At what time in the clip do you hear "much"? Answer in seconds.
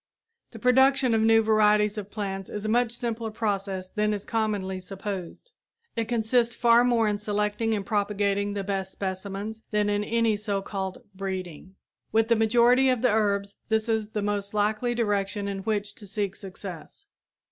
2.69-2.91